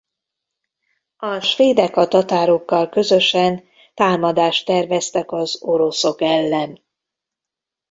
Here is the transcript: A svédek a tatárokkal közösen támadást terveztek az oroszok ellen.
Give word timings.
A 1.17 1.39
svédek 1.39 1.95
a 1.95 2.07
tatárokkal 2.07 2.89
közösen 2.89 3.63
támadást 3.93 4.65
terveztek 4.65 5.31
az 5.31 5.61
oroszok 5.63 6.21
ellen. 6.21 6.79